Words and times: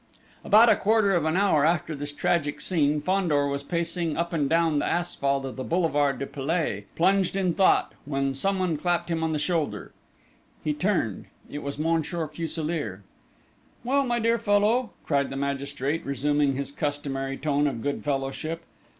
About 0.43 0.67
a 0.67 0.75
quarter 0.75 1.11
of 1.11 1.25
an 1.25 1.37
hour 1.37 1.63
after 1.63 1.93
this 1.93 2.11
tragic 2.11 2.59
scene, 2.59 2.99
Fandor 3.01 3.45
was 3.45 3.61
pacing 3.61 4.17
up 4.17 4.33
and 4.33 4.49
down 4.49 4.79
the 4.79 4.85
asphalt 4.87 5.45
of 5.45 5.57
the 5.57 5.63
boulevard 5.63 6.17
du 6.17 6.25
Palais, 6.25 6.85
plunged 6.95 7.35
in 7.35 7.53
thought, 7.53 7.93
when 8.05 8.33
someone 8.33 8.77
clapped 8.77 9.09
him 9.09 9.23
on 9.23 9.31
the 9.31 9.37
shoulder. 9.37 9.91
He 10.63 10.73
turned. 10.73 11.25
It 11.51 11.59
was 11.61 11.77
Monsieur 11.77 12.27
Fuselier. 12.27 13.03
"Well, 13.83 14.03
my 14.03 14.17
dear 14.17 14.39
fellow!" 14.39 14.89
cried 15.05 15.29
the 15.29 15.35
magistrate, 15.35 16.03
resuming 16.03 16.55
his 16.55 16.71
customary 16.71 17.37
tone 17.37 17.67
of 17.67 17.83
good 17.83 18.03
fellowship. 18.03 18.63